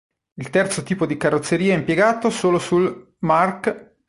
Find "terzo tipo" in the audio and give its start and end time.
0.49-1.05